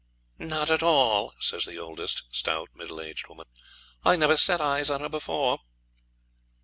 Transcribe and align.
'Not 0.39 0.71
at 0.71 0.81
all,' 0.81 1.31
says 1.39 1.65
the 1.65 1.77
oldest, 1.77 2.23
stout, 2.31 2.69
middle 2.73 2.99
aged 2.99 3.27
woman; 3.29 3.45
'I 4.03 4.15
never 4.15 4.35
set 4.35 4.59
eyes 4.59 4.89
on 4.89 5.01
her 5.01 5.09
before.' 5.09 5.59